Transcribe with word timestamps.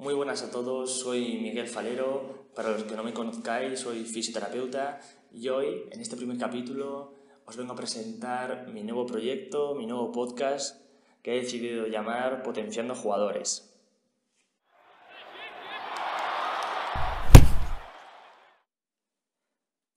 Muy 0.00 0.14
buenas 0.14 0.42
a 0.42 0.50
todos, 0.50 1.00
soy 1.00 1.36
Miguel 1.42 1.68
Falero. 1.68 2.46
Para 2.54 2.70
los 2.70 2.84
que 2.84 2.96
no 2.96 3.02
me 3.02 3.12
conozcáis, 3.12 3.80
soy 3.80 4.06
fisioterapeuta 4.06 4.98
y 5.30 5.50
hoy, 5.50 5.82
en 5.90 6.00
este 6.00 6.16
primer 6.16 6.38
capítulo, 6.38 7.12
os 7.44 7.54
vengo 7.58 7.74
a 7.74 7.76
presentar 7.76 8.66
mi 8.68 8.82
nuevo 8.82 9.04
proyecto, 9.04 9.74
mi 9.74 9.84
nuevo 9.84 10.10
podcast 10.10 10.80
que 11.22 11.34
he 11.34 11.42
decidido 11.42 11.86
llamar 11.86 12.42
Potenciando 12.42 12.94
Jugadores. 12.94 13.78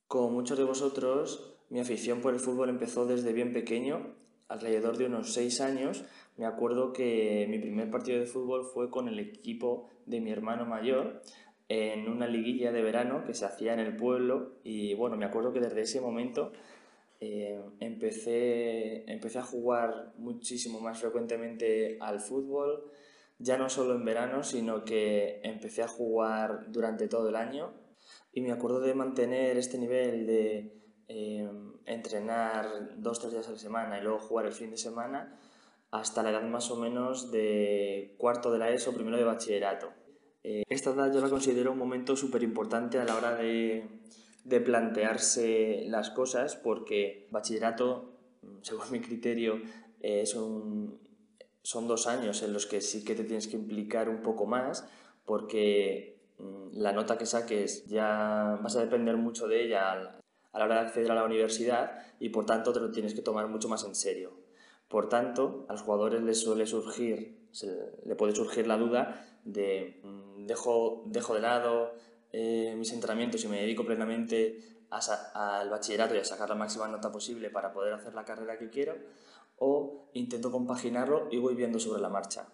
Como 0.07 0.31
muchos 0.31 0.57
de 0.57 0.65
vosotros, 0.65 1.55
mi 1.69 1.79
afición 1.79 2.19
por 2.19 2.33
el 2.33 2.41
fútbol 2.41 2.67
empezó 2.67 3.05
desde 3.05 3.31
bien 3.31 3.53
pequeño, 3.53 4.17
alrededor 4.47 4.97
de 4.97 5.05
unos 5.05 5.33
6 5.33 5.61
años. 5.61 6.03
Me 6.37 6.45
acuerdo 6.45 6.93
que 6.93 7.45
mi 7.49 7.59
primer 7.59 7.89
partido 7.89 8.19
de 8.19 8.25
fútbol 8.25 8.65
fue 8.65 8.89
con 8.89 9.07
el 9.07 9.19
equipo 9.19 9.89
de 10.05 10.21
mi 10.21 10.31
hermano 10.31 10.65
mayor 10.65 11.21
en 11.69 12.09
una 12.09 12.27
liguilla 12.27 12.71
de 12.71 12.81
verano 12.81 13.23
que 13.25 13.33
se 13.33 13.45
hacía 13.45 13.73
en 13.73 13.79
el 13.79 13.95
pueblo 13.95 14.59
y 14.63 14.93
bueno, 14.95 15.17
me 15.17 15.25
acuerdo 15.25 15.53
que 15.53 15.59
desde 15.59 15.81
ese 15.81 16.01
momento 16.01 16.51
eh, 17.19 17.59
empecé, 17.79 19.09
empecé 19.11 19.39
a 19.39 19.43
jugar 19.43 20.13
muchísimo 20.17 20.79
más 20.81 20.99
frecuentemente 20.99 21.97
al 22.01 22.19
fútbol, 22.19 22.91
ya 23.39 23.57
no 23.57 23.69
solo 23.69 23.95
en 23.95 24.03
verano, 24.05 24.43
sino 24.43 24.83
que 24.83 25.39
empecé 25.43 25.83
a 25.83 25.87
jugar 25.87 26.71
durante 26.71 27.07
todo 27.07 27.29
el 27.29 27.35
año 27.35 27.73
y 28.33 28.41
me 28.41 28.51
acuerdo 28.51 28.81
de 28.81 28.93
mantener 28.93 29.57
este 29.57 29.77
nivel 29.77 30.27
de 30.27 30.82
eh, 31.07 31.49
entrenar 31.85 32.95
dos, 32.97 33.19
tres 33.19 33.33
días 33.33 33.47
a 33.47 33.51
la 33.51 33.57
semana 33.57 33.99
y 33.99 34.03
luego 34.03 34.19
jugar 34.19 34.45
el 34.45 34.53
fin 34.53 34.71
de 34.71 34.77
semana 34.77 35.39
hasta 35.91 36.23
la 36.23 36.31
edad 36.31 36.43
más 36.43 36.71
o 36.71 36.75
menos 36.75 37.31
de 37.31 38.15
cuarto 38.17 38.51
de 38.51 38.59
la 38.59 38.71
ESO, 38.71 38.93
primero 38.93 39.17
de 39.17 39.23
bachillerato. 39.23 39.91
Eh, 40.43 40.63
esta 40.69 40.91
edad 40.91 41.13
yo 41.13 41.21
la 41.21 41.29
considero 41.29 41.71
un 41.71 41.77
momento 41.77 42.15
súper 42.15 42.43
importante 42.43 42.99
a 42.99 43.05
la 43.05 43.15
hora 43.15 43.35
de, 43.35 43.87
de 44.43 44.61
plantearse 44.61 45.85
las 45.87 46.09
cosas 46.09 46.55
porque 46.55 47.27
bachillerato, 47.31 48.11
según 48.61 48.91
mi 48.91 48.99
criterio, 48.99 49.61
eh, 50.01 50.25
son, 50.25 50.99
son 51.61 51.87
dos 51.87 52.07
años 52.07 52.41
en 52.43 52.53
los 52.53 52.65
que 52.65 52.81
sí 52.81 53.03
que 53.05 53.15
te 53.15 53.23
tienes 53.23 53.47
que 53.47 53.55
implicar 53.55 54.09
un 54.09 54.21
poco 54.21 54.45
más 54.45 54.87
porque 55.25 56.13
Mm, 56.39 56.77
la 56.81 56.91
nota 56.91 57.17
que 57.17 57.25
saques 57.25 57.85
ya 57.87 58.59
vas 58.61 58.75
a 58.75 58.81
depender 58.81 59.17
mucho 59.17 59.47
de 59.47 59.63
ella 59.65 60.19
a 60.53 60.59
la 60.59 60.65
hora 60.65 60.75
de 60.75 60.87
acceder 60.87 61.11
a 61.11 61.15
la 61.15 61.25
universidad 61.25 61.99
y 62.19 62.29
por 62.29 62.45
tanto 62.45 62.71
te 62.71 62.79
lo 62.79 62.91
tienes 62.91 63.13
que 63.13 63.21
tomar 63.21 63.47
mucho 63.47 63.67
más 63.67 63.83
en 63.83 63.95
serio. 63.95 64.31
Por 64.87 65.09
tanto, 65.09 65.65
a 65.67 65.73
los 65.73 65.81
jugadores 65.81 66.21
les 66.21 66.39
suele 66.39 66.65
surgir, 66.67 67.49
le 68.05 68.15
puede 68.15 68.35
surgir 68.35 68.67
la 68.67 68.77
duda 68.77 69.25
de 69.43 69.99
mm, 70.03 70.45
dejo, 70.45 71.03
dejo 71.07 71.33
de 71.33 71.41
lado 71.41 71.93
eh, 72.31 72.75
mis 72.77 72.91
entrenamientos 72.93 73.43
y 73.43 73.47
me 73.47 73.59
dedico 73.59 73.85
plenamente 73.85 74.59
al 74.89 75.69
bachillerato 75.69 76.13
y 76.13 76.19
a 76.19 76.23
sacar 76.23 76.49
la 76.49 76.55
máxima 76.55 76.87
nota 76.87 77.11
posible 77.11 77.49
para 77.49 77.73
poder 77.73 77.93
hacer 77.93 78.13
la 78.13 78.25
carrera 78.25 78.59
que 78.59 78.69
quiero 78.69 78.95
o 79.57 80.09
intento 80.13 80.51
compaginarlo 80.51 81.27
y 81.31 81.37
voy 81.37 81.55
viendo 81.55 81.79
sobre 81.79 82.01
la 82.01 82.09
marcha. 82.09 82.47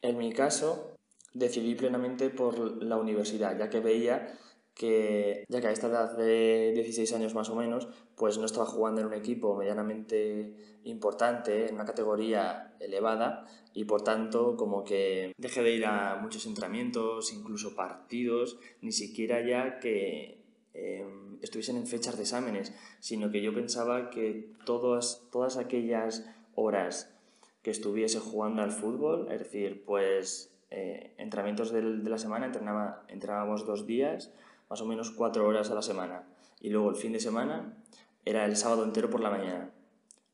En 0.00 0.16
mi 0.16 0.32
caso, 0.32 0.96
decidí 1.34 1.74
plenamente 1.74 2.30
por 2.30 2.82
la 2.82 2.96
universidad, 2.96 3.58
ya 3.58 3.68
que 3.68 3.80
veía 3.80 4.38
que, 4.74 5.44
ya 5.48 5.60
que 5.60 5.66
a 5.66 5.72
esta 5.72 5.88
edad 5.88 6.16
de 6.16 6.72
16 6.74 7.12
años 7.12 7.34
más 7.34 7.50
o 7.50 7.56
menos, 7.56 7.88
pues 8.16 8.38
no 8.38 8.46
estaba 8.46 8.66
jugando 8.66 9.00
en 9.00 9.08
un 9.08 9.14
equipo 9.14 9.56
medianamente 9.56 10.54
importante, 10.84 11.68
en 11.68 11.74
una 11.74 11.84
categoría 11.84 12.74
elevada, 12.80 13.46
y 13.74 13.84
por 13.84 14.02
tanto 14.02 14.56
como 14.56 14.84
que 14.84 15.32
dejé 15.36 15.62
de 15.62 15.74
ir 15.74 15.86
a 15.86 16.16
muchos 16.16 16.46
entrenamientos, 16.46 17.32
incluso 17.32 17.74
partidos, 17.74 18.58
ni 18.80 18.92
siquiera 18.92 19.46
ya 19.46 19.78
que 19.78 20.40
eh, 20.74 21.06
estuviesen 21.42 21.76
en 21.76 21.86
fechas 21.86 22.16
de 22.16 22.22
exámenes, 22.22 22.72
sino 23.00 23.30
que 23.30 23.42
yo 23.42 23.54
pensaba 23.54 24.10
que 24.10 24.52
todas, 24.64 25.26
todas 25.30 25.56
aquellas 25.56 26.26
horas 26.54 27.14
que 27.62 27.70
estuviese 27.70 28.18
jugando 28.18 28.62
al 28.62 28.72
fútbol, 28.72 29.28
es 29.30 29.40
decir, 29.40 29.84
pues 29.84 30.52
eh, 30.70 31.12
entrenamientos 31.18 31.72
de 31.72 31.82
la 31.82 32.18
semana, 32.18 32.46
entrenaba, 32.46 33.04
entrenábamos 33.08 33.66
dos 33.66 33.86
días, 33.86 34.32
más 34.70 34.80
o 34.80 34.86
menos 34.86 35.10
cuatro 35.10 35.46
horas 35.46 35.70
a 35.70 35.74
la 35.74 35.82
semana. 35.82 36.26
Y 36.60 36.70
luego 36.70 36.90
el 36.90 36.96
fin 36.96 37.12
de 37.12 37.20
semana 37.20 37.76
era 38.24 38.46
el 38.46 38.56
sábado 38.56 38.84
entero 38.84 39.10
por 39.10 39.20
la 39.20 39.30
mañana. 39.30 39.72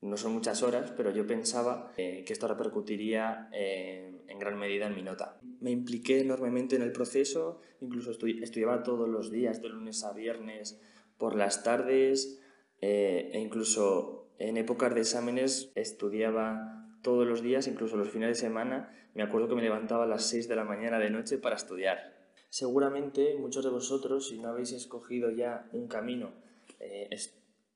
No 0.02 0.16
son 0.16 0.34
muchas 0.34 0.62
horas, 0.62 0.92
pero 0.96 1.10
yo 1.10 1.26
pensaba 1.26 1.90
eh, 1.96 2.22
que 2.26 2.32
esto 2.32 2.46
repercutiría 2.46 3.48
eh, 3.52 4.22
en 4.28 4.38
gran 4.38 4.58
medida 4.58 4.86
en 4.86 4.94
mi 4.94 5.02
nota. 5.02 5.40
Me 5.60 5.70
impliqué 5.70 6.20
enormemente 6.20 6.76
en 6.76 6.82
el 6.82 6.92
proceso, 6.92 7.60
incluso 7.80 8.10
estudiaba 8.10 8.82
todos 8.82 9.08
los 9.08 9.30
días, 9.30 9.62
de 9.62 9.70
lunes 9.70 10.04
a 10.04 10.12
viernes, 10.12 10.80
por 11.16 11.34
las 11.34 11.64
tardes, 11.64 12.40
e 12.82 13.40
incluso 13.40 14.28
en 14.38 14.58
épocas 14.58 14.94
de 14.94 15.00
exámenes 15.00 15.72
estudiaba 15.74 16.76
todos 17.00 17.26
los 17.26 17.42
días, 17.42 17.66
incluso 17.68 17.96
los 17.96 18.10
fines 18.10 18.28
de 18.28 18.34
semana, 18.34 18.92
me 19.14 19.22
acuerdo 19.22 19.48
que 19.48 19.54
me 19.54 19.62
levantaba 19.62 20.04
a 20.04 20.06
las 20.06 20.26
6 20.26 20.46
de 20.48 20.56
la 20.56 20.64
mañana 20.64 20.98
de 20.98 21.08
noche 21.08 21.38
para 21.38 21.56
estudiar. 21.56 22.15
Seguramente 22.56 23.34
muchos 23.34 23.62
de 23.64 23.70
vosotros, 23.70 24.28
si 24.28 24.38
no 24.38 24.48
habéis 24.48 24.72
escogido 24.72 25.30
ya 25.30 25.68
un 25.74 25.88
camino, 25.88 26.30
eh, 26.80 27.10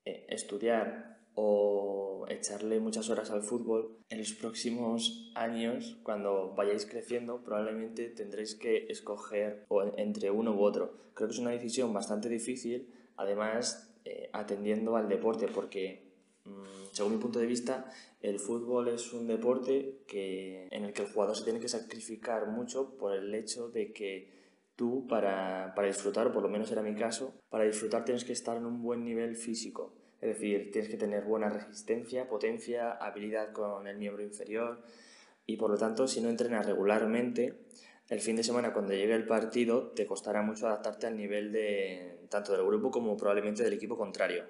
eh, 0.05 0.25
estudiar 0.27 1.19
o 1.35 2.25
echarle 2.29 2.79
muchas 2.79 3.07
horas 3.11 3.29
al 3.29 3.43
fútbol, 3.43 3.99
en 4.09 4.17
los 4.17 4.33
próximos 4.33 5.31
años, 5.35 5.99
cuando 6.01 6.55
vayáis 6.55 6.87
creciendo, 6.87 7.43
probablemente 7.43 8.09
tendréis 8.09 8.55
que 8.55 8.87
escoger 8.89 9.67
entre 9.97 10.31
uno 10.31 10.55
u 10.55 10.63
otro. 10.63 11.11
Creo 11.13 11.27
que 11.27 11.35
es 11.35 11.39
una 11.39 11.51
decisión 11.51 11.93
bastante 11.93 12.27
difícil, 12.27 12.91
además 13.17 13.93
eh, 14.03 14.31
atendiendo 14.33 14.95
al 14.95 15.07
deporte, 15.07 15.47
porque 15.47 16.11
Mm, 16.45 16.89
según 16.91 17.13
mi 17.13 17.17
punto 17.19 17.39
de 17.39 17.45
vista, 17.45 17.91
el 18.21 18.39
fútbol 18.39 18.87
es 18.87 19.13
un 19.13 19.27
deporte 19.27 19.99
que, 20.07 20.67
en 20.71 20.85
el 20.85 20.93
que 20.93 21.03
el 21.03 21.09
jugador 21.09 21.35
se 21.35 21.43
tiene 21.43 21.59
que 21.59 21.69
sacrificar 21.69 22.47
mucho 22.47 22.97
por 22.97 23.15
el 23.15 23.33
hecho 23.35 23.69
de 23.69 23.93
que 23.93 24.40
tú, 24.75 25.07
para, 25.07 25.73
para 25.75 25.87
disfrutar, 25.87 26.27
o 26.27 26.31
por 26.31 26.43
lo 26.43 26.49
menos 26.49 26.71
era 26.71 26.81
mi 26.81 26.95
caso, 26.95 27.33
para 27.49 27.63
disfrutar 27.63 28.05
tienes 28.05 28.23
que 28.23 28.33
estar 28.33 28.57
en 28.57 28.65
un 28.65 28.81
buen 28.81 29.03
nivel 29.03 29.35
físico. 29.35 29.93
Es 30.21 30.35
decir, 30.35 30.71
tienes 30.71 30.89
que 30.89 30.97
tener 30.97 31.23
buena 31.23 31.49
resistencia, 31.49 32.29
potencia, 32.29 32.91
habilidad 32.91 33.51
con 33.53 33.87
el 33.87 33.97
miembro 33.97 34.23
inferior 34.23 34.83
y 35.45 35.57
por 35.57 35.71
lo 35.71 35.77
tanto, 35.77 36.07
si 36.07 36.21
no 36.21 36.29
entrenas 36.29 36.65
regularmente, 36.65 37.65
el 38.07 38.19
fin 38.19 38.35
de 38.35 38.43
semana 38.43 38.73
cuando 38.73 38.93
llegue 38.93 39.15
el 39.15 39.25
partido 39.25 39.91
te 39.91 40.05
costará 40.05 40.41
mucho 40.41 40.67
adaptarte 40.67 41.07
al 41.07 41.17
nivel 41.17 41.51
de 41.51 42.27
tanto 42.29 42.51
del 42.51 42.65
grupo 42.65 42.91
como 42.91 43.17
probablemente 43.17 43.63
del 43.63 43.73
equipo 43.73 43.97
contrario. 43.97 44.45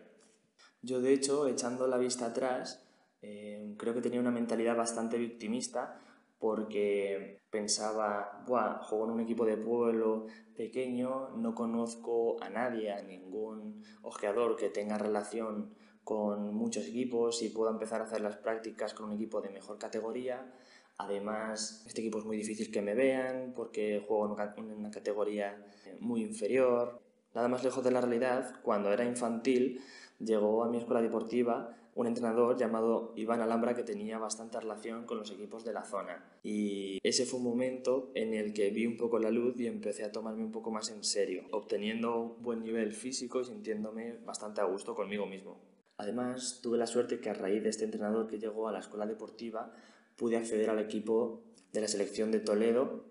Yo, 0.81 0.99
de 0.99 1.13
hecho, 1.13 1.47
echando 1.47 1.87
la 1.87 1.97
vista 1.97 2.25
atrás, 2.25 2.83
eh, 3.21 3.75
creo 3.77 3.93
que 3.93 4.01
tenía 4.01 4.19
una 4.19 4.31
mentalidad 4.31 4.75
bastante 4.75 5.17
victimista 5.17 5.99
porque 6.41 7.39
pensaba, 7.51 8.43
Buah, 8.47 8.81
juego 8.81 9.05
en 9.05 9.11
un 9.11 9.19
equipo 9.21 9.45
de 9.45 9.57
pueblo 9.57 10.25
pequeño, 10.57 11.29
no 11.37 11.53
conozco 11.53 12.41
a 12.41 12.49
nadie, 12.49 12.91
a 12.91 13.03
ningún 13.03 13.83
ojeador 14.01 14.57
que 14.57 14.69
tenga 14.69 14.97
relación 14.97 15.69
con 16.03 16.55
muchos 16.55 16.87
equipos 16.87 17.43
y 17.43 17.49
pueda 17.49 17.69
empezar 17.69 18.01
a 18.01 18.05
hacer 18.05 18.21
las 18.21 18.37
prácticas 18.37 18.95
con 18.95 19.05
un 19.05 19.13
equipo 19.13 19.39
de 19.39 19.51
mejor 19.51 19.77
categoría. 19.77 20.51
Además, 20.97 21.83
este 21.85 22.01
equipo 22.01 22.17
es 22.17 22.25
muy 22.25 22.37
difícil 22.37 22.71
que 22.71 22.81
me 22.81 22.95
vean 22.95 23.53
porque 23.55 24.03
juego 24.07 24.35
en 24.57 24.71
una 24.71 24.89
categoría 24.89 25.63
muy 25.99 26.23
inferior. 26.23 27.01
Nada 27.35 27.47
más 27.47 27.63
lejos 27.63 27.83
de 27.83 27.91
la 27.91 28.01
realidad, 28.01 28.55
cuando 28.63 28.91
era 28.91 29.05
infantil, 29.05 29.79
llegó 30.19 30.63
a 30.63 30.69
mi 30.69 30.79
escuela 30.79 31.03
deportiva 31.03 31.77
un 31.95 32.07
entrenador 32.07 32.57
llamado 32.57 33.13
Iván 33.15 33.41
Alhambra 33.41 33.75
que 33.75 33.83
tenía 33.83 34.17
bastante 34.17 34.59
relación 34.59 35.05
con 35.05 35.17
los 35.17 35.31
equipos 35.31 35.65
de 35.65 35.73
la 35.73 35.83
zona. 35.83 36.23
Y 36.43 36.99
ese 37.03 37.25
fue 37.25 37.39
un 37.39 37.45
momento 37.45 38.11
en 38.15 38.33
el 38.33 38.53
que 38.53 38.69
vi 38.69 38.85
un 38.85 38.97
poco 38.97 39.19
la 39.19 39.31
luz 39.31 39.59
y 39.59 39.67
empecé 39.67 40.03
a 40.03 40.11
tomarme 40.11 40.43
un 40.43 40.51
poco 40.51 40.71
más 40.71 40.89
en 40.89 41.03
serio, 41.03 41.43
obteniendo 41.51 42.19
un 42.19 42.41
buen 42.41 42.63
nivel 42.63 42.93
físico 42.93 43.41
y 43.41 43.45
sintiéndome 43.45 44.17
bastante 44.25 44.61
a 44.61 44.65
gusto 44.65 44.95
conmigo 44.95 45.25
mismo. 45.25 45.59
Además, 45.97 46.61
tuve 46.63 46.77
la 46.77 46.87
suerte 46.87 47.19
que 47.19 47.29
a 47.29 47.33
raíz 47.33 47.61
de 47.61 47.69
este 47.69 47.85
entrenador 47.85 48.27
que 48.27 48.39
llegó 48.39 48.67
a 48.67 48.71
la 48.71 48.79
escuela 48.79 49.05
deportiva, 49.05 49.71
pude 50.15 50.37
acceder 50.37 50.69
al 50.69 50.79
equipo 50.79 51.43
de 51.73 51.81
la 51.81 51.87
selección 51.87 52.31
de 52.31 52.39
Toledo 52.39 53.05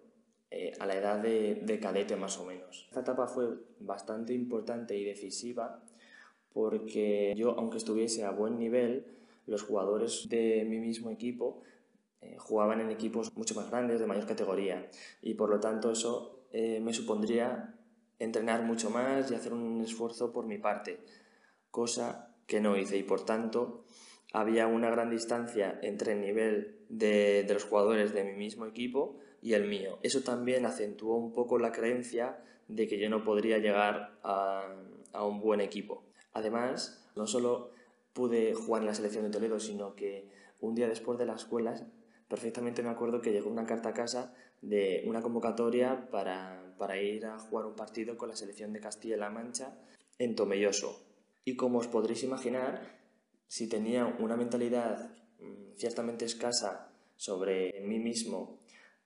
eh, 0.50 0.72
a 0.80 0.86
la 0.86 0.96
edad 0.96 1.18
de, 1.20 1.54
de 1.54 1.78
cadete 1.78 2.16
más 2.16 2.38
o 2.38 2.44
menos. 2.44 2.86
Esta 2.88 3.00
etapa 3.00 3.28
fue 3.28 3.46
bastante 3.78 4.32
importante 4.32 4.96
y 4.96 5.04
decisiva 5.04 5.84
porque 6.52 7.34
yo, 7.36 7.52
aunque 7.58 7.78
estuviese 7.78 8.24
a 8.24 8.30
buen 8.30 8.58
nivel, 8.58 9.06
los 9.46 9.62
jugadores 9.62 10.28
de 10.28 10.64
mi 10.68 10.78
mismo 10.78 11.10
equipo 11.10 11.62
eh, 12.20 12.36
jugaban 12.38 12.80
en 12.80 12.90
equipos 12.90 13.36
mucho 13.36 13.54
más 13.54 13.70
grandes, 13.70 14.00
de 14.00 14.06
mayor 14.06 14.26
categoría, 14.26 14.88
y 15.22 15.34
por 15.34 15.50
lo 15.50 15.60
tanto 15.60 15.90
eso 15.90 16.44
eh, 16.52 16.80
me 16.80 16.92
supondría 16.92 17.74
entrenar 18.18 18.62
mucho 18.62 18.90
más 18.90 19.30
y 19.30 19.34
hacer 19.34 19.52
un 19.52 19.80
esfuerzo 19.80 20.32
por 20.32 20.46
mi 20.46 20.58
parte, 20.58 21.00
cosa 21.70 22.34
que 22.46 22.60
no 22.60 22.76
hice 22.76 22.98
y 22.98 23.02
por 23.02 23.24
tanto 23.24 23.84
había 24.32 24.66
una 24.66 24.90
gran 24.90 25.10
distancia 25.10 25.78
entre 25.82 26.12
el 26.12 26.20
nivel 26.20 26.84
de, 26.88 27.44
de 27.44 27.54
los 27.54 27.64
jugadores 27.64 28.12
de 28.12 28.24
mi 28.24 28.32
mismo 28.32 28.66
equipo 28.66 29.18
y 29.42 29.54
el 29.54 29.66
mío. 29.66 29.98
Eso 30.02 30.20
también 30.22 30.66
acentuó 30.66 31.16
un 31.16 31.32
poco 31.32 31.58
la 31.58 31.72
creencia 31.72 32.38
de 32.68 32.86
que 32.86 32.98
yo 32.98 33.08
no 33.08 33.24
podría 33.24 33.58
llegar 33.58 34.18
a, 34.22 34.68
a 35.12 35.24
un 35.24 35.40
buen 35.40 35.60
equipo. 35.60 36.04
Además, 36.32 37.06
no 37.16 37.26
solo 37.26 37.72
pude 38.12 38.54
jugar 38.54 38.82
en 38.82 38.86
la 38.86 38.94
selección 38.94 39.24
de 39.24 39.30
Toledo, 39.30 39.60
sino 39.60 39.94
que 39.94 40.28
un 40.60 40.74
día 40.74 40.88
después 40.88 41.18
de 41.18 41.26
la 41.26 41.34
escuela, 41.34 41.74
perfectamente 42.28 42.82
me 42.82 42.90
acuerdo 42.90 43.20
que 43.20 43.32
llegó 43.32 43.50
una 43.50 43.66
carta 43.66 43.90
a 43.90 43.94
casa 43.94 44.34
de 44.62 45.02
una 45.06 45.22
convocatoria 45.22 46.10
para, 46.10 46.74
para 46.78 47.00
ir 47.00 47.26
a 47.26 47.38
jugar 47.38 47.66
un 47.66 47.74
partido 47.74 48.16
con 48.16 48.28
la 48.28 48.36
selección 48.36 48.72
de 48.72 48.80
Castilla-La 48.80 49.30
Mancha 49.30 49.78
en 50.18 50.36
Tomelloso. 50.36 51.02
Y 51.44 51.56
como 51.56 51.78
os 51.78 51.88
podréis 51.88 52.22
imaginar, 52.22 52.98
si 53.48 53.68
tenía 53.68 54.06
una 54.06 54.36
mentalidad 54.36 55.10
mm, 55.40 55.76
ciertamente 55.76 56.24
escasa 56.24 56.92
sobre 57.16 57.80
mí 57.80 57.98
mismo 57.98 58.60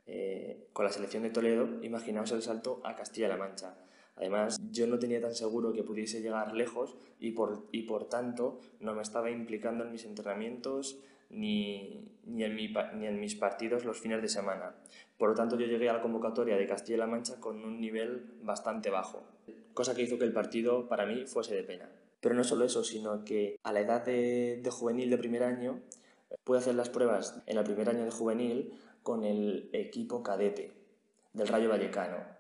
eh, 0.07 0.69
con 0.73 0.85
la 0.85 0.93
selección 0.93 1.23
de 1.23 1.31
Toledo, 1.31 1.83
imaginaos 1.83 2.33
el 2.33 2.43
salto 2.43 2.81
a 2.85 2.95
Castilla-La 2.95 3.37
Mancha. 3.37 3.75
Además, 4.17 4.61
yo 4.71 4.87
no 4.87 4.99
tenía 4.99 5.21
tan 5.21 5.35
seguro 5.35 5.73
que 5.73 5.83
pudiese 5.83 6.21
llegar 6.21 6.55
lejos 6.55 6.97
y 7.19 7.33
por, 7.33 7.67
y 7.73 7.83
por 7.83 8.09
tanto 8.09 8.61
no 8.81 8.95
me 8.95 9.03
estaba 9.03 9.31
implicando 9.31 9.85
en 9.85 9.93
mis 9.93 10.05
entrenamientos 10.05 10.99
ni, 11.31 12.09
ni, 12.25 12.45
en 12.45 12.55
mi, 12.55 12.73
ni 12.95 13.07
en 13.07 13.19
mis 13.19 13.35
partidos 13.35 13.85
los 13.85 13.99
fines 13.99 14.23
de 14.23 14.29
semana. 14.29 14.77
Por 15.19 15.31
lo 15.31 15.35
tanto, 15.35 15.59
yo 15.59 15.67
llegué 15.67 15.89
a 15.89 15.95
la 15.95 16.03
convocatoria 16.03 16.57
de 16.57 16.67
Castilla-La 16.67 17.07
Mancha 17.07 17.41
con 17.41 17.65
un 17.65 17.81
nivel 17.81 18.25
bastante 18.43 18.91
bajo, 18.91 19.25
cosa 19.73 19.95
que 19.95 20.03
hizo 20.03 20.19
que 20.19 20.25
el 20.25 20.33
partido 20.33 20.89
para 20.89 21.07
mí 21.07 21.27
fuese 21.27 21.57
de 21.57 21.65
pena. 21.65 21.91
Pero 22.21 22.37
no 22.37 22.45
solo 22.45 22.65
eso, 22.65 22.85
sino 22.85 23.25
que 23.25 23.59
a 23.65 23.73
la 23.73 23.81
edad 23.81 24.05
de, 24.05 24.61
de 24.63 24.71
juvenil 24.71 25.11
de 25.11 25.19
primer 25.19 25.43
año 25.43 25.81
pude 26.45 26.59
hacer 26.59 26.75
las 26.77 26.89
pruebas 26.89 27.43
en 27.47 27.59
el 27.59 27.65
primer 27.65 27.89
año 27.89 28.05
de 28.05 28.11
juvenil 28.11 28.73
con 29.03 29.25
el 29.25 29.69
equipo 29.73 30.23
cadete 30.23 30.73
del 31.33 31.49
Rayo 31.49 31.69
Vallecano 31.69 32.34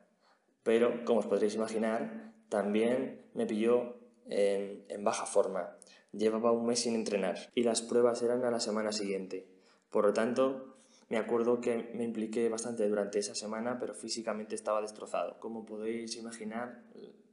pero 0.64 1.05
como 1.05 1.20
os 1.20 1.26
podréis 1.26 1.55
imaginar, 1.55 2.32
también 2.49 3.31
me 3.34 3.46
pilló 3.46 4.00
en, 4.26 5.05
baja 5.05 5.26
forma. 5.26 5.76
Llevaba 6.12 6.52
un 6.52 6.66
mes 6.66 6.81
sin 6.81 6.94
entrenar 6.94 7.37
y 7.55 7.62
las 7.62 7.82
pruebas 7.82 8.22
eran 8.22 8.44
a 8.44 8.50
la 8.50 8.61
semana 8.61 8.90
siguiente. 8.90 9.46
Por 9.90 10.06
lo 10.06 10.12
tanto, 10.12 10.78
me 11.08 11.19
acuerdo 11.19 11.61
que 11.61 11.90
me 11.94 12.05
impliqué 12.05 12.49
bastante 12.49 12.88
durante 12.88 13.19
esa 13.19 13.34
semana, 13.34 13.78
pero 13.78 13.94
físicamente 13.94 14.55
estaba 14.55 14.81
destrozado. 14.81 15.38
Como 15.38 15.66
podéis 15.66 16.16
imaginar, 16.16 16.82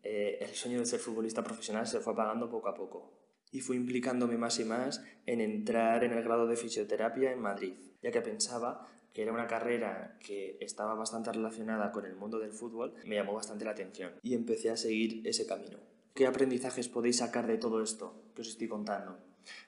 eh, 0.03 0.39
el 0.41 0.49
sueño 0.49 0.79
de 0.79 0.85
ser 0.85 0.99
futbolista 0.99 1.43
profesional 1.43 1.87
se 1.87 1.99
fue 1.99 2.13
apagando 2.13 2.49
poco 2.49 2.67
a 2.67 2.75
poco. 2.75 3.13
Y 3.51 3.61
fui 3.61 3.77
implicándome 3.77 4.37
más 4.37 4.59
y 4.59 4.65
más 4.65 5.03
en 5.25 5.41
entrar 5.41 6.03
en 6.03 6.13
el 6.13 6.23
grado 6.23 6.47
de 6.47 6.57
fisioterapia 6.57 7.31
en 7.31 7.39
Madrid, 7.39 7.75
ya 8.01 8.11
que 8.11 8.21
pensaba 8.21 8.87
que 9.13 9.23
era 9.23 9.33
una 9.33 9.47
carrera 9.47 10.17
que 10.25 10.57
estaba 10.61 10.95
bastante 10.95 11.31
relacionada 11.31 11.91
con 11.91 12.05
el 12.05 12.15
mundo 12.15 12.39
del 12.39 12.51
fútbol, 12.51 12.93
me 13.05 13.15
llamó 13.15 13.33
bastante 13.33 13.65
la 13.65 13.71
atención 13.71 14.13
y 14.23 14.33
empecé 14.33 14.69
a 14.69 14.77
seguir 14.77 15.21
ese 15.27 15.45
camino. 15.45 15.77
¿Qué 16.13 16.27
aprendizajes 16.27 16.89
podéis 16.89 17.17
sacar 17.17 17.47
de 17.47 17.57
todo 17.57 17.81
esto 17.81 18.13
que 18.35 18.41
os 18.41 18.49
estoy 18.49 18.67
contando? 18.67 19.17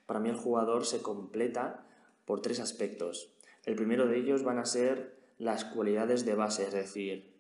Para 0.06 0.19
mí 0.19 0.30
el 0.30 0.36
jugador 0.36 0.86
se 0.86 1.01
completa 1.01 1.86
por 2.25 2.42
tres 2.42 2.60
aspectos. 2.60 3.34
El 3.66 3.75
primero 3.75 4.07
de 4.07 4.18
ellos 4.18 4.44
van 4.44 4.60
a 4.60 4.66
ser 4.66 5.18
las 5.38 5.66
cualidades 5.66 6.25
de 6.25 6.36
base, 6.36 6.63
es 6.63 6.74
decir, 6.74 7.34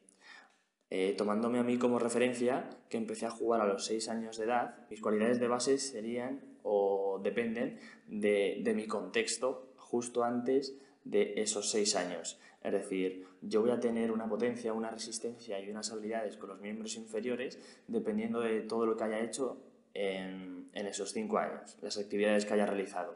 eh, 0.89 1.15
tomándome 1.17 1.59
a 1.59 1.63
mí 1.63 1.77
como 1.77 1.99
referencia, 1.99 2.69
que 2.89 2.97
empecé 2.97 3.25
a 3.25 3.31
jugar 3.31 3.61
a 3.61 3.65
los 3.65 3.85
6 3.85 4.09
años 4.09 4.37
de 4.37 4.45
edad, 4.45 4.87
mis 4.89 5.01
cualidades 5.01 5.39
de 5.39 5.47
base 5.47 5.77
serían 5.79 6.41
o 6.61 7.19
dependen 7.23 7.79
de, 8.07 8.61
de 8.63 8.73
mi 8.73 8.85
contexto 8.85 9.73
justo 9.75 10.23
antes 10.23 10.77
de 11.03 11.33
esos 11.37 11.69
seis 11.69 11.95
años. 11.95 12.39
Es 12.63 12.71
decir, 12.71 13.27
yo 13.41 13.61
voy 13.61 13.71
a 13.71 13.79
tener 13.79 14.11
una 14.11 14.27
potencia, 14.27 14.73
una 14.73 14.89
resistencia 14.89 15.59
y 15.59 15.69
unas 15.69 15.91
habilidades 15.91 16.37
con 16.37 16.49
los 16.49 16.61
miembros 16.61 16.95
inferiores 16.95 17.59
dependiendo 17.87 18.39
de 18.39 18.61
todo 18.61 18.85
lo 18.85 18.95
que 18.95 19.03
haya 19.03 19.19
hecho 19.19 19.57
en, 19.93 20.69
esos 20.73 21.11
cinco 21.11 21.37
años, 21.37 21.77
las 21.81 21.97
actividades 21.97 22.45
que 22.45 22.53
haya 22.53 22.65
realizado. 22.65 23.15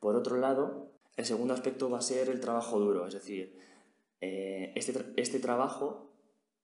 Por 0.00 0.16
otro 0.16 0.36
lado, 0.36 0.90
el 1.16 1.24
segundo 1.24 1.54
aspecto 1.54 1.90
va 1.90 1.98
a 1.98 2.02
ser 2.02 2.28
el 2.28 2.40
trabajo 2.40 2.78
duro, 2.78 3.06
es 3.06 3.14
decir, 3.14 3.56
eh, 4.20 4.72
este, 4.74 5.12
este, 5.16 5.38
trabajo 5.38 6.10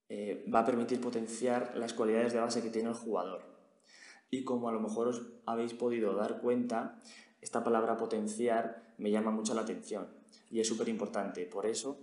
eh, 0.08 0.44
va 0.52 0.60
a 0.60 0.66
permitir 0.66 1.00
potenciar 1.00 1.76
las 1.76 1.92
cualidades 1.92 2.32
de 2.32 2.40
base 2.40 2.62
que 2.62 2.70
tiene 2.70 2.88
el 2.88 2.94
jugador. 2.94 3.42
Y 4.30 4.44
como 4.44 4.68
a 4.68 4.72
lo 4.72 4.80
mejor 4.80 5.08
os 5.08 5.22
habéis 5.46 5.74
podido 5.74 6.14
dar 6.14 6.40
cuenta, 6.40 6.98
esta 7.40 7.62
palabra 7.64 7.96
potenciar 7.96 8.94
me 8.98 9.10
llama 9.10 9.30
mucho 9.30 9.54
la 9.54 9.62
atención 9.62 10.19
y 10.50 10.60
es 10.60 10.68
súper 10.68 10.88
importante. 10.88 11.46
Por 11.46 11.66
eso 11.66 11.98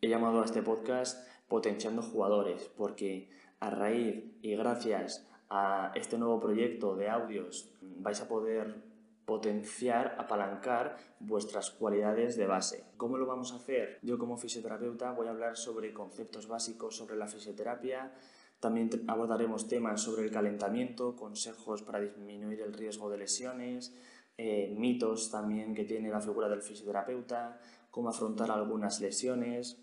he 0.00 0.08
llamado 0.08 0.42
a 0.42 0.44
este 0.44 0.62
podcast 0.62 1.26
Potenciando 1.48 2.02
Jugadores, 2.02 2.70
porque 2.76 3.28
a 3.60 3.70
raíz 3.70 4.24
y 4.42 4.56
gracias 4.56 5.26
a 5.48 5.92
este 5.94 6.16
nuevo 6.16 6.40
proyecto 6.40 6.96
de 6.96 7.08
audios 7.08 7.70
vais 7.80 8.20
a 8.20 8.28
poder 8.28 8.82
potenciar, 9.24 10.16
apalancar 10.18 10.96
vuestras 11.20 11.70
cualidades 11.70 12.36
de 12.36 12.46
base. 12.46 12.84
¿Cómo 12.96 13.16
lo 13.16 13.26
vamos 13.26 13.52
a 13.52 13.56
hacer? 13.56 13.98
Yo 14.02 14.18
como 14.18 14.36
fisioterapeuta 14.36 15.12
voy 15.12 15.28
a 15.28 15.30
hablar 15.30 15.56
sobre 15.56 15.92
conceptos 15.92 16.48
básicos 16.48 16.96
sobre 16.96 17.16
la 17.16 17.28
fisioterapia, 17.28 18.12
también 18.60 18.90
abordaremos 19.06 19.68
temas 19.68 20.02
sobre 20.02 20.22
el 20.22 20.30
calentamiento, 20.30 21.16
consejos 21.16 21.82
para 21.82 22.00
disminuir 22.00 22.60
el 22.60 22.74
riesgo 22.74 23.08
de 23.08 23.18
lesiones, 23.18 23.94
eh, 24.42 24.72
mitos 24.74 25.30
también 25.30 25.74
que 25.74 25.84
tiene 25.84 26.08
la 26.08 26.22
figura 26.22 26.48
del 26.48 26.62
fisioterapeuta, 26.62 27.60
cómo 27.90 28.08
afrontar 28.08 28.50
algunas 28.50 28.98
lesiones, 28.98 29.76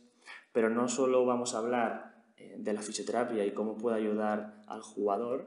pero 0.51 0.71
no 0.71 0.87
solo 0.87 1.27
vamos 1.27 1.53
a 1.53 1.59
hablar 1.59 2.25
eh, 2.37 2.55
de 2.57 2.73
la 2.73 2.81
fisioterapia 2.81 3.45
y 3.45 3.51
cómo 3.51 3.77
puede 3.77 3.97
ayudar 3.97 4.63
al 4.65 4.81
jugador, 4.81 5.45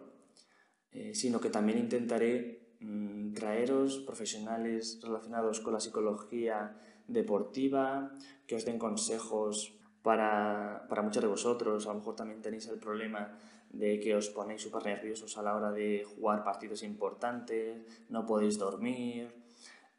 eh, 0.93 1.13
sino 1.13 1.41
que 1.41 1.51
también 1.51 1.79
intentaré 1.79 2.77
mm, 2.79 3.33
traeros 3.33 3.99
profesionales 3.99 5.01
relacionados 5.03 5.59
con 5.59 5.73
la 5.73 5.81
psicología 5.81 6.77
deportiva, 7.09 8.13
que 8.47 8.55
os 8.55 8.65
den 8.65 8.79
consejos 8.79 9.77
para, 10.03 10.87
para 10.89 11.03
muchos 11.03 11.21
de 11.21 11.29
vosotros, 11.29 11.85
a 11.87 11.89
lo 11.89 11.97
mejor 11.97 12.15
también 12.15 12.43
tenéis 12.43 12.69
el 12.69 12.79
problema 12.79 13.37
de 13.71 14.01
que 14.01 14.15
os 14.19 14.29
ponéis 14.31 14.63
súper 14.63 14.85
nerviosos 14.87 15.39
a 15.39 15.43
la 15.43 15.55
hora 15.55 15.71
de 15.71 16.03
jugar 16.03 16.43
partidos 16.43 16.83
importantes, 16.83 17.87
no 18.11 18.27
podéis 18.27 18.59
dormir. 18.59 19.31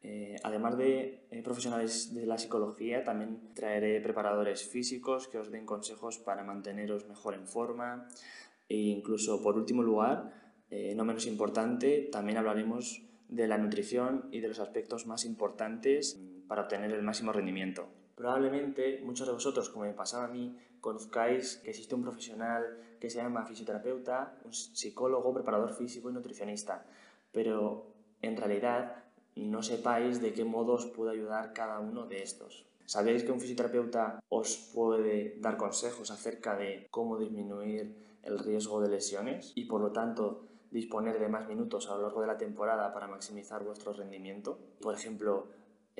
Eh, 0.03 0.35
además 0.43 0.77
de 0.77 1.27
eh, 1.29 1.41
profesionales 1.43 2.13
de 2.13 2.25
la 2.25 2.37
psicología, 2.37 3.03
también 3.03 3.53
traeré 3.53 4.01
preparadores 4.01 4.67
físicos 4.67 5.27
que 5.27 5.37
os 5.37 5.51
den 5.51 5.65
consejos 5.65 6.17
para 6.19 6.43
manteneros 6.43 7.07
mejor 7.07 7.33
en 7.35 7.47
forma. 7.47 8.07
E 8.67 8.91
incluso, 8.91 9.41
por 9.41 9.55
último 9.55 9.83
lugar, 9.83 10.33
eh, 10.69 10.95
no 10.95 11.05
menos 11.05 11.27
importante, 11.27 12.09
también 12.11 12.37
hablaremos 12.37 13.03
de 13.29 13.47
la 13.47 13.57
nutrición 13.57 14.27
y 14.31 14.41
de 14.41 14.49
los 14.49 14.59
aspectos 14.59 15.07
más 15.07 15.23
importantes 15.23 16.19
para 16.47 16.63
obtener 16.63 16.91
el 16.91 17.03
máximo 17.03 17.31
rendimiento. 17.31 18.00
Probablemente 18.15 19.01
muchos 19.03 19.27
de 19.27 19.33
vosotros, 19.33 19.69
como 19.69 19.85
me 19.85 19.93
pasaba 19.93 20.25
a 20.25 20.27
mí, 20.27 20.57
conozcáis 20.79 21.57
que 21.57 21.69
existe 21.69 21.95
un 21.95 22.03
profesional 22.03 22.77
que 22.99 23.09
se 23.09 23.17
llama 23.17 23.45
fisioterapeuta, 23.45 24.37
un 24.43 24.53
psicólogo, 24.53 25.33
preparador 25.33 25.73
físico 25.73 26.09
y 26.09 26.13
nutricionista, 26.13 26.85
pero 27.31 27.85
en 28.21 28.37
realidad 28.37 29.03
no 29.35 29.63
sepáis 29.63 30.21
de 30.21 30.33
qué 30.33 30.43
modo 30.43 30.73
os 30.73 30.85
puede 30.85 31.11
ayudar 31.11 31.53
cada 31.53 31.79
uno 31.79 32.05
de 32.05 32.21
estos. 32.21 32.65
Sabéis 32.85 33.23
que 33.23 33.31
un 33.31 33.39
fisioterapeuta 33.39 34.21
os 34.29 34.57
puede 34.73 35.37
dar 35.39 35.57
consejos 35.57 36.11
acerca 36.11 36.57
de 36.57 36.87
cómo 36.91 37.17
disminuir 37.17 37.95
el 38.23 38.37
riesgo 38.37 38.81
de 38.81 38.89
lesiones 38.89 39.53
y 39.55 39.65
por 39.65 39.81
lo 39.81 39.91
tanto 39.91 40.43
disponer 40.71 41.19
de 41.19 41.27
más 41.27 41.47
minutos 41.47 41.89
a 41.89 41.95
lo 41.95 42.03
largo 42.03 42.21
de 42.21 42.27
la 42.27 42.37
temporada 42.37 42.93
para 42.93 43.07
maximizar 43.07 43.63
vuestro 43.63 43.93
rendimiento. 43.93 44.59
Por 44.81 44.95
ejemplo, 44.95 45.47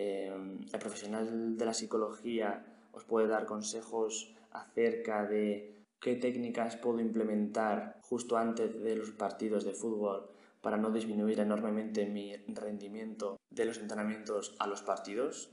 eh, 0.03 0.33
el 0.73 0.79
profesional 0.79 1.57
de 1.57 1.65
la 1.65 1.75
psicología 1.75 2.65
os 2.91 3.03
puede 3.03 3.27
dar 3.27 3.45
consejos 3.45 4.33
acerca 4.51 5.27
de 5.27 5.75
qué 5.99 6.15
técnicas 6.15 6.75
puedo 6.75 6.99
implementar 6.99 7.99
justo 8.01 8.35
antes 8.37 8.81
de 8.81 8.95
los 8.95 9.11
partidos 9.11 9.63
de 9.63 9.73
fútbol 9.73 10.31
para 10.61 10.77
no 10.77 10.89
disminuir 10.89 11.39
enormemente 11.39 12.07
mi 12.07 12.35
rendimiento 12.47 13.37
de 13.51 13.65
los 13.65 13.77
entrenamientos 13.77 14.55
a 14.59 14.65
los 14.65 14.81
partidos? 14.81 15.51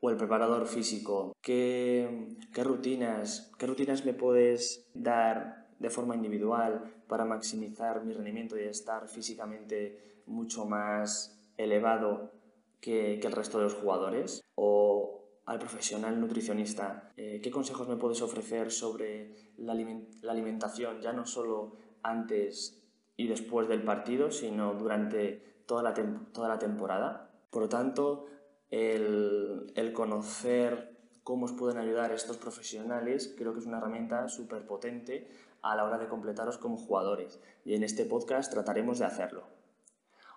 ¿O 0.00 0.10
el 0.10 0.16
preparador 0.16 0.66
físico? 0.66 1.32
¿Qué, 1.42 2.36
qué 2.54 2.64
rutinas, 2.64 3.52
qué 3.58 3.66
rutinas 3.66 4.06
me 4.06 4.14
puedes 4.14 4.88
dar 4.94 5.68
de 5.78 5.90
forma 5.90 6.14
individual 6.14 7.02
para 7.06 7.24
maximizar 7.24 8.04
mi 8.04 8.14
rendimiento 8.14 8.58
y 8.58 8.62
estar 8.62 9.08
físicamente 9.08 10.22
mucho 10.26 10.64
más 10.64 11.38
elevado 11.56 12.37
que, 12.80 13.18
que 13.20 13.26
el 13.26 13.32
resto 13.32 13.58
de 13.58 13.64
los 13.64 13.74
jugadores? 13.74 14.42
¿O 14.54 15.18
al 15.48 15.58
profesional 15.58 16.20
nutricionista, 16.20 17.10
eh, 17.16 17.40
¿qué 17.42 17.50
consejos 17.50 17.88
me 17.88 17.96
puedes 17.96 18.20
ofrecer 18.20 18.70
sobre 18.70 19.54
la, 19.56 19.72
alimentación, 19.72 21.00
ya 21.00 21.14
no 21.14 21.24
solo 21.24 21.72
antes 22.02 22.82
y 23.16 23.28
después 23.28 23.66
del 23.66 23.82
partido, 23.82 24.30
sino 24.30 24.74
durante 24.74 25.62
toda 25.64 25.82
la, 25.82 25.94
toda 26.34 26.48
la 26.48 26.58
temporada? 26.58 27.30
Por 27.48 27.62
lo 27.62 27.68
tanto, 27.70 28.26
el, 28.70 29.72
conocer 29.94 30.98
cómo 31.24 31.46
os 31.46 31.52
pueden 31.52 31.78
ayudar 31.78 32.12
estos 32.12 32.36
profesionales, 32.36 33.34
creo 33.38 33.54
que 33.54 33.60
es 33.60 33.66
una 33.66 33.78
herramienta 33.78 34.28
súper 34.28 34.66
potente 34.66 35.30
a 35.62 35.74
la 35.76 35.84
hora 35.84 35.96
de 35.96 36.08
completaros 36.08 36.58
como 36.58 36.76
jugadores. 36.76 37.40
Y 37.64 37.74
en 37.74 37.84
este 37.84 38.04
podcast 38.04 38.52
trataremos 38.52 38.98
de 38.98 39.06
hacerlo. 39.06 39.44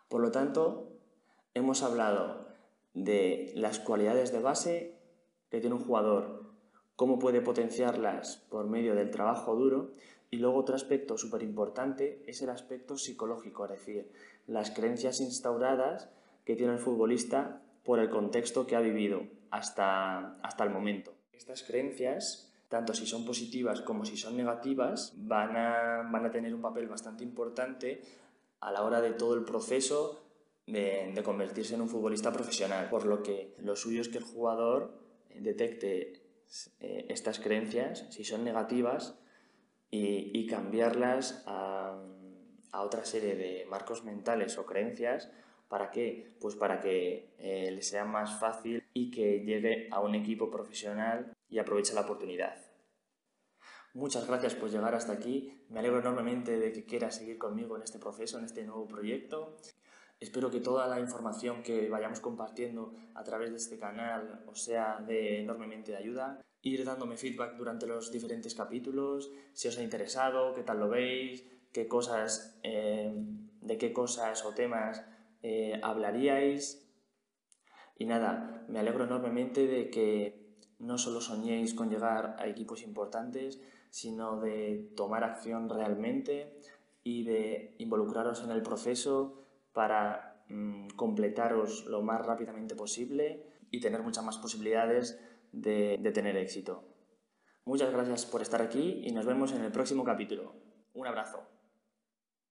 Por 0.07 0.21
lo 0.21 0.31
tanto, 0.31 0.90
hemos 1.53 1.83
hablado 1.83 2.47
de 2.93 3.51
las 3.55 3.79
cualidades 3.79 4.31
de 4.31 4.39
base 4.39 4.97
que 5.49 5.59
tiene 5.59 5.75
un 5.75 5.83
jugador, 5.83 6.51
cómo 6.95 7.19
puede 7.19 7.41
potenciarlas 7.41 8.37
por 8.49 8.67
medio 8.67 8.95
del 8.95 9.11
trabajo 9.11 9.55
duro 9.55 9.93
y 10.29 10.37
luego 10.37 10.59
otro 10.59 10.75
aspecto 10.75 11.17
súper 11.17 11.43
importante 11.43 12.23
es 12.25 12.41
el 12.41 12.49
aspecto 12.49 12.97
psicológico, 12.97 13.65
es 13.65 13.71
decir, 13.71 14.11
las 14.47 14.71
creencias 14.71 15.19
instauradas 15.19 16.09
que 16.45 16.55
tiene 16.55 16.73
el 16.73 16.79
futbolista 16.79 17.61
por 17.83 17.99
el 17.99 18.09
contexto 18.09 18.65
que 18.65 18.75
ha 18.75 18.81
vivido 18.81 19.23
hasta, 19.49 20.37
hasta 20.41 20.63
el 20.63 20.69
momento. 20.69 21.13
Estas 21.33 21.63
creencias, 21.63 22.53
tanto 22.69 22.93
si 22.93 23.05
son 23.05 23.25
positivas 23.25 23.81
como 23.81 24.05
si 24.05 24.15
son 24.15 24.37
negativas, 24.37 25.13
van 25.17 25.57
a, 25.57 26.09
van 26.09 26.25
a 26.25 26.31
tener 26.31 26.53
un 26.55 26.61
papel 26.61 26.87
bastante 26.87 27.23
importante 27.23 28.01
a 28.61 28.71
la 28.71 28.83
hora 28.83 29.01
de 29.01 29.11
todo 29.11 29.33
el 29.33 29.43
proceso 29.43 30.21
de, 30.67 31.11
de, 31.13 31.23
convertirse 31.23 31.75
en 31.75 31.81
un 31.81 31.89
futbolista 31.89 32.31
profesional. 32.31 32.89
Por 32.89 33.05
lo 33.05 33.23
que 33.23 33.55
lo 33.59 33.75
suyo 33.75 34.01
es 34.01 34.09
que 34.09 34.19
el 34.19 34.23
jugador 34.23 34.99
detecte 35.35 36.21
eh, 36.79 37.05
estas 37.09 37.39
creencias, 37.39 38.05
si 38.09 38.23
son 38.23 38.43
negativas, 38.43 39.17
y, 39.89 40.31
y 40.33 40.47
cambiarlas 40.47 41.43
a, 41.45 42.01
a, 42.71 42.81
otra 42.81 43.03
serie 43.05 43.35
de 43.35 43.65
marcos 43.69 44.03
mentales 44.03 44.57
o 44.57 44.65
creencias. 44.65 45.29
¿Para 45.67 45.91
qué? 45.91 46.35
Pues 46.39 46.55
para 46.55 46.81
que 46.81 47.33
eh, 47.37 47.71
le 47.71 47.81
sea 47.81 48.03
más 48.03 48.39
fácil 48.39 48.83
y 48.93 49.11
que 49.11 49.39
llegue 49.39 49.87
a 49.91 50.01
un 50.01 50.15
equipo 50.15 50.49
profesional 50.51 51.33
y 51.49 51.59
aproveche 51.59 51.93
la 51.93 52.01
oportunidad. 52.01 52.55
Muchas 53.93 54.25
gracias 54.27 54.55
por 54.55 54.69
llegar 54.69 54.95
hasta 54.95 55.13
aquí. 55.13 55.65
Me 55.69 55.79
alegro 55.79 55.99
enormemente 55.99 56.57
de 56.57 56.71
que 56.71 56.85
quieras 56.85 57.15
seguir 57.15 57.37
conmigo 57.37 57.75
en 57.75 57.83
este 57.83 57.99
proceso, 57.99 58.37
en 58.37 58.45
este 58.45 58.63
nuevo 58.63 58.87
proyecto. 58.87 59.57
Espero 60.21 60.51
que 60.51 60.59
toda 60.59 60.87
la 60.87 60.99
información 60.99 61.63
que 61.63 61.89
vayamos 61.89 62.19
compartiendo 62.19 62.93
a 63.15 63.23
través 63.23 63.49
de 63.49 63.57
este 63.57 63.79
canal 63.79 64.43
os 64.45 64.61
sea 64.61 64.99
de 64.99 65.41
enormemente 65.41 65.91
de 65.91 65.97
ayuda. 65.97 66.39
Ir 66.61 66.85
dándome 66.85 67.17
feedback 67.17 67.57
durante 67.57 67.87
los 67.87 68.11
diferentes 68.11 68.53
capítulos, 68.53 69.31
si 69.53 69.67
os 69.67 69.79
ha 69.79 69.81
interesado, 69.81 70.53
qué 70.53 70.61
tal 70.61 70.79
lo 70.79 70.89
veis, 70.89 71.43
qué 71.73 71.87
cosas, 71.87 72.55
eh, 72.61 73.11
de 73.61 73.77
qué 73.79 73.93
cosas 73.93 74.45
o 74.45 74.53
temas 74.53 75.03
eh, 75.41 75.79
hablaríais. 75.81 76.87
Y 77.97 78.05
nada, 78.05 78.63
me 78.69 78.77
alegro 78.77 79.05
enormemente 79.05 79.65
de 79.65 79.89
que 79.89 80.55
no 80.77 80.99
solo 80.99 81.19
soñéis 81.19 81.73
con 81.73 81.89
llegar 81.89 82.35
a 82.37 82.45
equipos 82.45 82.83
importantes, 82.83 83.59
sino 83.89 84.39
de 84.39 84.91
tomar 84.95 85.23
acción 85.23 85.67
realmente 85.67 86.59
y 87.03 87.23
de 87.23 87.73
involucraros 87.79 88.43
en 88.43 88.51
el 88.51 88.61
proceso 88.61 89.40
para 89.73 90.43
mmm, 90.49 90.87
completaros 90.95 91.85
lo 91.85 92.01
más 92.01 92.25
rápidamente 92.25 92.75
posible 92.75 93.45
y 93.69 93.79
tener 93.79 94.01
muchas 94.01 94.23
más 94.23 94.37
posibilidades 94.37 95.19
de, 95.51 95.97
de 95.99 96.11
tener 96.11 96.37
éxito. 96.37 96.83
Muchas 97.65 97.91
gracias 97.91 98.25
por 98.25 98.41
estar 98.41 98.61
aquí 98.61 99.01
y 99.03 99.11
nos 99.11 99.25
vemos 99.25 99.53
en 99.53 99.63
el 99.63 99.71
próximo 99.71 100.03
capítulo. 100.03 100.55
Un 100.93 101.07
abrazo. 101.07 101.47